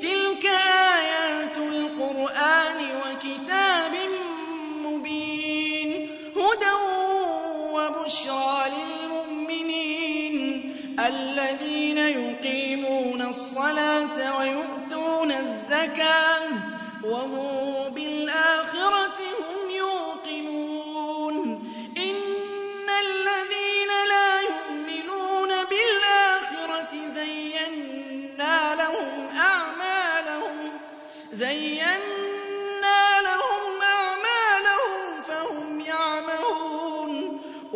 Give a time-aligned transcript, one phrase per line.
[0.03, 0.47] تلك
[0.95, 3.93] آيات القرآن وكتاب
[4.87, 6.75] مبين هدى
[7.75, 16.49] وبشرى للمؤمنين الذين يقيمون الصلاة ويؤتون الزكاة
[17.05, 17.66] وهم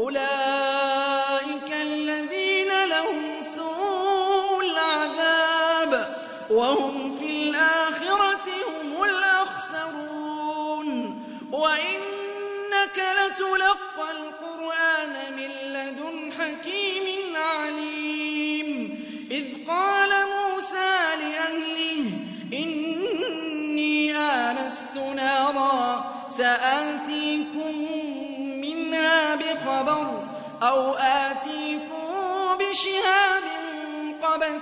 [0.00, 3.22] أولئك الذين لهم
[3.56, 6.16] سوء العذاب
[6.50, 6.99] وهم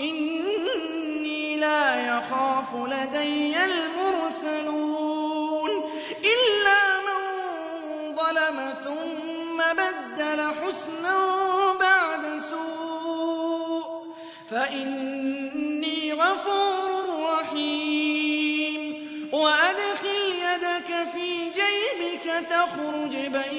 [0.00, 5.70] إِنِّي لَا يَخَافُ لَدَيَّ الْمُرْسَلُونَ
[6.34, 7.20] إِلَّا مَن
[8.14, 11.18] ظَلَمَ ثُمَّ بَدَّلَ حُسْنًا
[11.80, 13.82] بَعْدَ سُوءٍ
[14.50, 16.88] فَإِنِّي غَفُورٌ
[17.22, 18.80] رَّحِيمٌ
[19.32, 23.49] وَأَدْخِلْ يَدَكَ فِي جَيْبِكَ تَخْرُجْ بَيْضَاءَ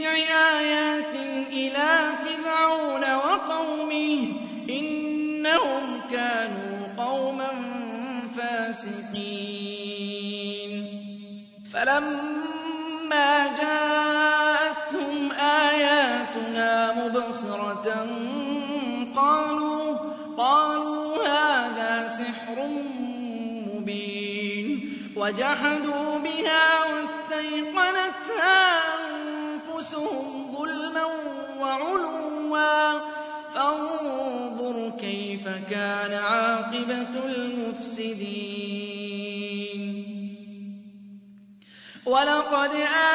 [0.00, 0.12] تِسْعِ
[0.58, 1.14] آيَاتٍ
[1.52, 7.50] إِلَىٰ فِرْعَوْنَ وَقَوْمِهِ ۚ إِنَّهُمْ كَانُوا قَوْمًا
[8.36, 9.42] فَاسِقِينَ
[11.72, 15.32] فَلَمَّا جَاءَتْهُمْ
[15.68, 16.72] آيَاتُنَا
[17.04, 18.06] مُبْصِرَةً
[20.38, 22.58] قَالُوا هَٰذَا سِحْرٌ
[23.36, 28.69] مُّبِينٌ وَجَحَدُوا بِهَا وَاسْتَيْقَنَتْهَا
[29.80, 31.04] أنفسهم ظلما
[31.60, 32.20] وعلوا
[33.54, 38.60] فانظر كيف كان عاقبة المفسدين
[42.06, 42.70] ولقد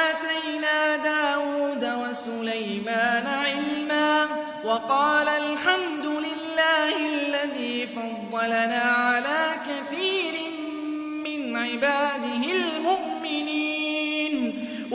[0.09, 4.27] آتينا دَاوُودَ وسليمان علما
[4.63, 10.33] وقال الحمد لله الذي فضلنا على كثير
[11.25, 13.74] من عباده المؤمنين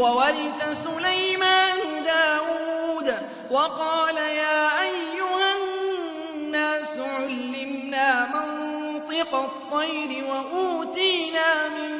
[0.00, 11.92] وَوَرِثَ سُلَيْمَانُ دَاوُودَ ۖ وَقَالَ يَا أَيُّهَا النَّاسُ عُلِّمْنَا مَنطِقَ الطَّيْرِ وَأُوتِينَا مِن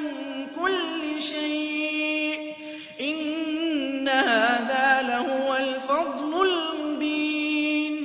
[0.61, 2.55] كُلِّ شَيْءٍ ۖ
[3.01, 7.97] إِنَّ هَٰذَا لَهُوَ الْفَضْلُ الْمُبِينُ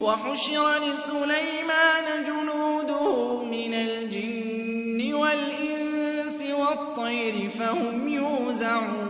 [0.00, 9.09] وَحُشِرَ لِسُلَيْمَانَ جُنُودُهُ مِنَ الْجِنِّ وَالْإِنسِ وَالطَّيْرِ فَهُمْ يُوزَعُونَ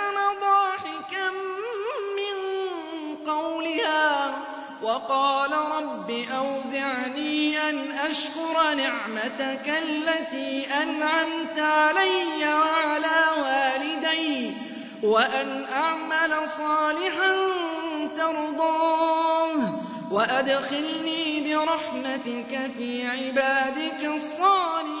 [4.95, 14.53] وَقَالَ رَبِّ أَوْزِعْنِي أَنْ أَشْكُرَ نِعْمَتَكَ الَّتِي أَنْعَمْتَ عَلَيَّ وَعَلَى وَالِدَيَّ
[15.03, 17.31] وَأَنْ أَعْمَلَ صَالِحًا
[18.17, 25.00] تَرْضَاهُ وَأَدْخِلْنِي بِرَحْمَتِكَ فِي عِبَادِكَ الصَّالِحِينَ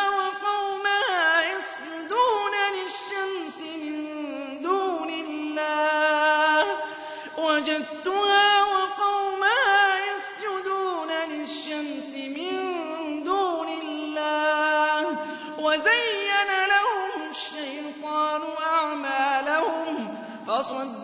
[20.71, 21.00] وَصَدَّ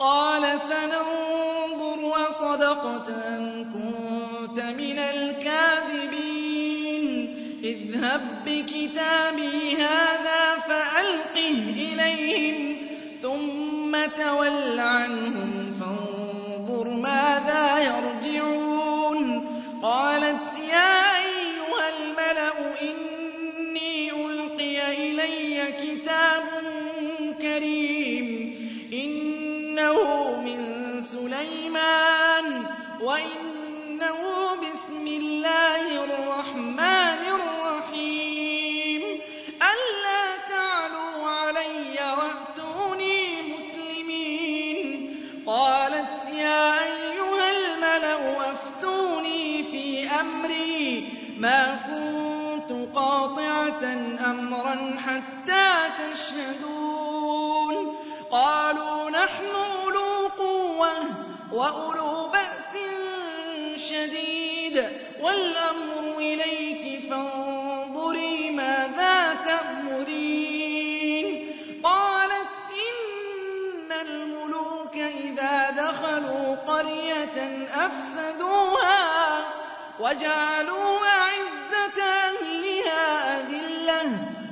[0.00, 6.14] قَالَ سَنَنظُرُ أَصَدَقْتَ أَمْ كُنتَ مِنَ الْكَاذِبِينَ
[7.64, 12.76] اذْهَب بِّكِتَابِي هَٰذَا فَأَلْقِهْ إِلَيْهِمْ
[13.22, 13.92] ثُمَّ
[14.24, 15.49] تَوَلَّ عَنْهُمْ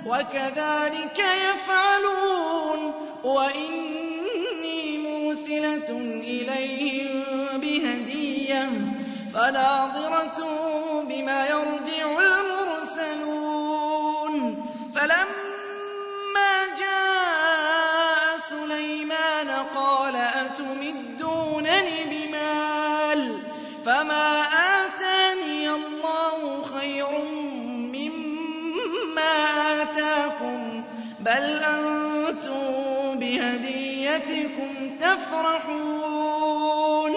[0.08, 2.92] وكذلك يفعلون
[3.24, 5.90] وإني مرسلة
[6.22, 8.70] إليهم بهدية
[9.34, 10.46] فناظرة
[11.08, 23.40] بما يرجع المرسلون فلما جاء سليمان قال أتمدونني بمال
[23.86, 24.47] فما
[31.20, 37.14] بل أنتم بهديتكم تفرحون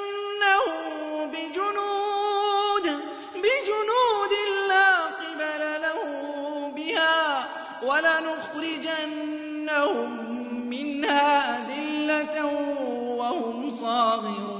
[1.27, 2.87] بجنود
[3.37, 4.33] بجنود
[4.69, 6.03] لا قبل له
[6.77, 7.23] بها
[7.83, 10.11] ولنخرجنهم
[10.71, 12.37] منها أذلة
[13.19, 14.60] وهم صاغرون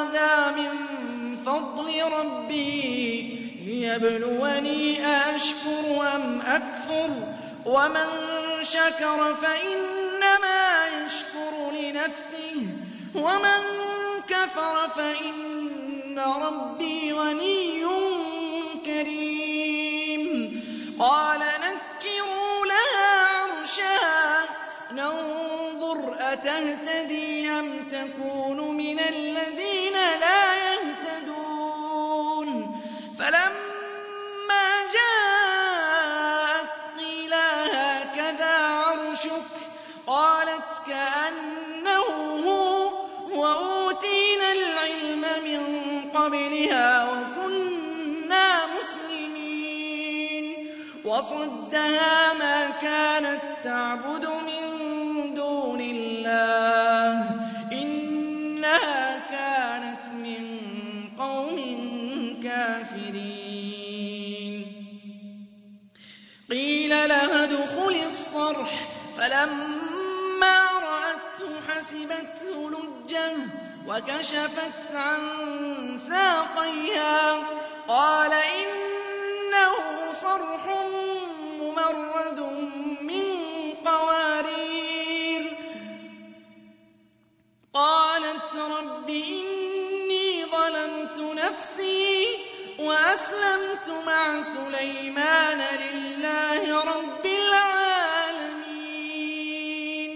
[2.03, 3.21] رَبِّي
[3.65, 8.07] لِيَبْلُوَنِي أَأَشْكُرُ أَمْ أَكْفُرُ ۖ وَمَن
[8.61, 12.61] شَكَرَ فَإِنَّمَا يَشْكُرُ لِنَفْسِهِ
[13.13, 13.61] ۖ وَمَن
[14.29, 17.83] كَفَرَ فَإِنَّ رَبِّي غَنِيٌّ
[18.85, 20.61] كَرِيمٌ
[20.99, 24.43] قَالَ نَكِّرُوا لَهَا عَرْشَهَا
[24.91, 28.71] نَنظُرْ أَتَهْتَدِي أَمْ تَكُونُ
[51.21, 60.45] وَصَدَّهَا مَا كَانَت تَّعْبُدُ مِن دُونِ اللَّهِ ۖ إِنَّهَا كَانَتْ مِن
[61.19, 61.59] قَوْمٍ
[62.43, 62.97] كَافِرِينَ
[66.49, 73.33] قِيلَ لَهَا ادْخُلِي الصَّرْحَ ۖ فَلَمَّا رَأَتْهُ حَسِبَتْهُ لُجَّةً
[73.87, 75.19] وَكَشَفَتْ عَن
[76.07, 76.50] سَاقِهَا
[94.81, 100.11] سُلَيْمَانَ لِلَّهِ رَبِّ الْعَالَمِينَ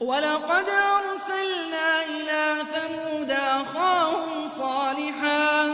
[0.00, 5.68] وَلَقَدْ أَرْسَلْنَا إِلَىٰ ثَمُودَ أَخَاهُمْ صَالِحًا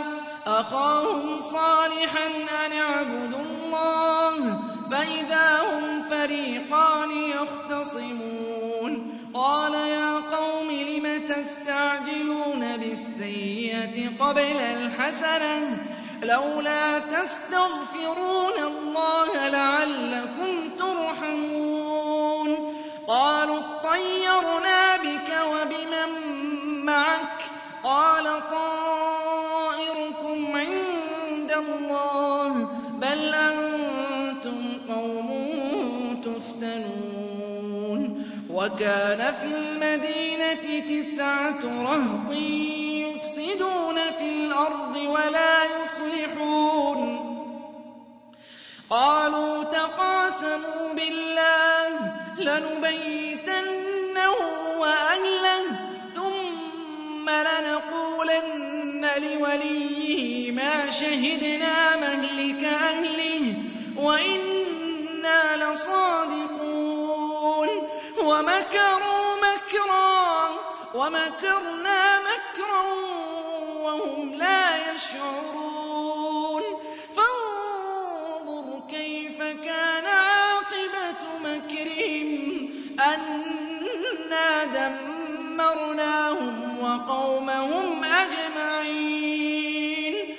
[0.46, 2.26] أَخَاهُمْ صَالِحًا
[2.66, 15.86] أَنِ اعْبُدُوا اللَّهَ فَإِذَا هُمْ فَرِيقَانِ يَخْتَصِمُونَ قَالَ يَا قَوْمِ لِمَ تَسْتَعْجِلُونَ بِالسَّيِّئَةِ قَبْلَ الْحَسَنَةِ
[16.22, 22.74] لولا تستغفرون الله لعلكم ترحمون
[23.08, 26.08] قالوا اطيرنا بك وبمن
[26.86, 27.40] معك
[27.84, 35.30] قال طائركم عند الله بل أنتم قوم
[36.24, 42.89] تفتنون وكان في المدينة تسعة رهطين
[43.20, 47.30] يفسدون في الأرض ولا يصلحون
[48.90, 54.34] قالوا تقاسموا بالله لنبيتنه
[54.78, 55.62] وأهله
[56.14, 63.54] ثم لنقولن لوليه ما شهدنا مهلك أهله
[63.96, 67.68] وإنا لصادقون
[68.18, 70.48] ومكروا مكرا
[70.94, 71.99] ومكرنا
[73.82, 76.62] وَهُمْ لَا يَشْعُرُونَ
[77.16, 82.68] فَانظُرْ كَيْفَ كَانَ عَاقِبَةُ مَكْرِهِمْ
[83.00, 90.36] أَنَّا دَمَّرْنَاهُمْ وَقَوْمَهُمْ أَجْمَعِينَ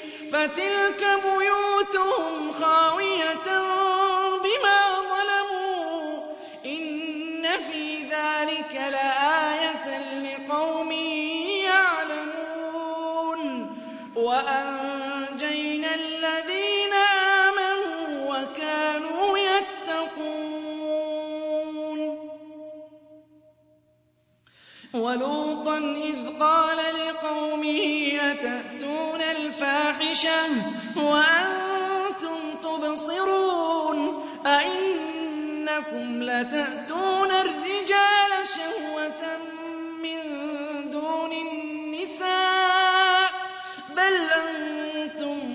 [14.21, 16.93] وَأَنجَيْنَا الَّذِينَ
[17.53, 22.29] آمَنُوا وَكَانُوا يَتَّقُونَ
[24.93, 30.47] وَلُوطًا إِذْ قَالَ لِقَوْمِهِ أَتَأْتُونَ الْفَاحِشَةَ
[30.97, 37.70] وَأَنتُمْ تُبْصِرُونَ أَئِنَّكُمْ لَتَأْتُونَ الرِّجَالَ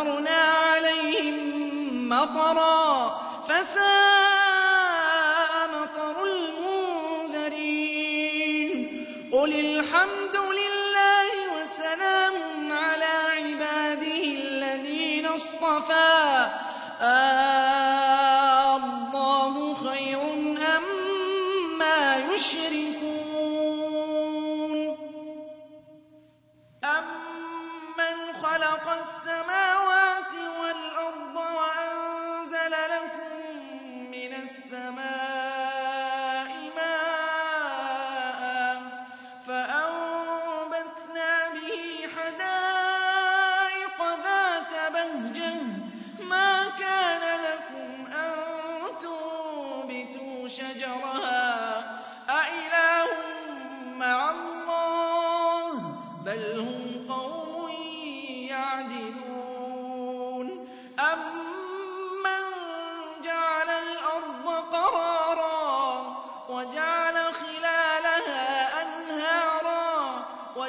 [0.00, 0.39] أمرنا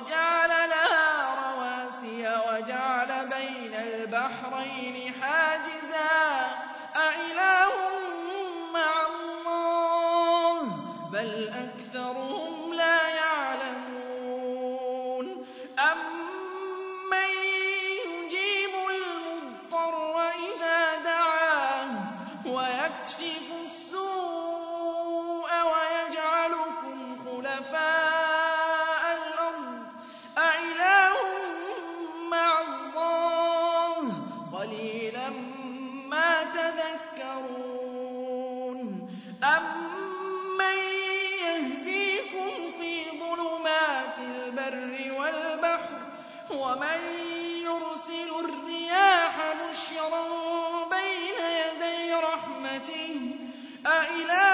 [0.02, 5.61] وَجَعَلَ لَهَا رَوَاسِيَ وَجَعَلَ بَيْنَ الْبَحْرَيْنِ حَاجِزًا
[46.64, 47.02] وَمَن
[47.66, 50.24] يُرْسِلِ الرِّيَاحَ بُشْرًا
[50.90, 53.36] بَيْنَ يَدَيْ رَحْمَتِهِ
[53.88, 54.51] أإله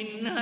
[0.00, 0.36] إِنْ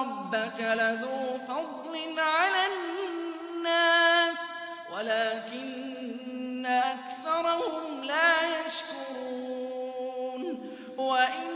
[0.00, 2.66] ربك لذو فضل على
[3.08, 4.38] الناس
[4.96, 9.56] ولكن أكثرهم لا يشكرون
[10.98, 11.55] وإن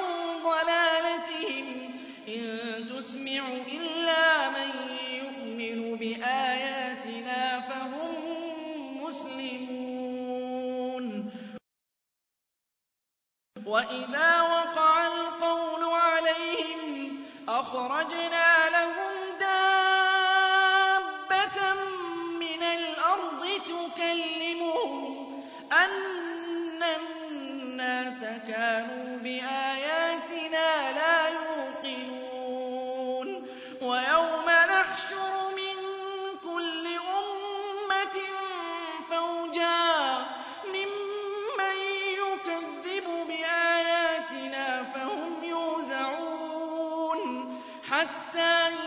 [0.43, 1.95] ضَلَالَتِهِمْ
[2.27, 2.45] إِن
[2.97, 4.69] تُسْمِعُ إِلَّا مَن
[5.21, 8.21] يُؤْمِنُ بِآيَاتِنَا فَهُم
[9.03, 11.29] مُّسْلِمُونَ
[13.65, 14.42] وَإِذَا
[17.75, 18.82] وأخرجنا له
[48.07, 48.82] حتى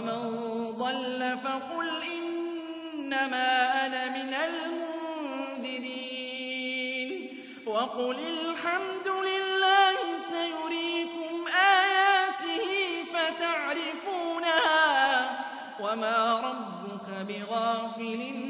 [0.00, 0.24] وَمَن
[0.78, 3.48] ضَلَّ فَقُلْ إِنَّمَا
[3.86, 7.10] أَنَا مِنَ الْمُنذِرِينَ
[7.66, 9.96] وَقُلِ الْحَمْدُ لِلَّهِ
[10.30, 12.70] سَيُرِيكُمْ آيَاتِهِ
[13.10, 15.06] فَتَعْرِفُونَهَا
[15.80, 18.49] وَمَا رَبُّكَ بِغَافِلٍ